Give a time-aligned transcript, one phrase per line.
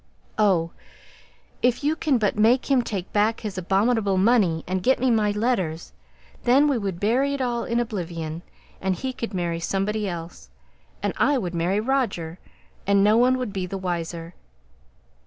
[0.39, 0.71] Oh!
[1.61, 5.29] if you can but make him take back his abominable money, and get me my
[5.29, 5.93] letters!
[6.43, 8.41] Then we would bury it all in oblivion,
[8.81, 10.49] and he could marry somebody else,
[11.03, 12.39] and I would marry Roger,
[12.87, 14.33] and no one would be the wiser.